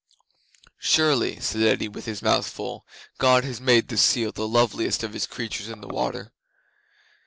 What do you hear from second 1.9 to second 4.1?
his mouth full, "God has made the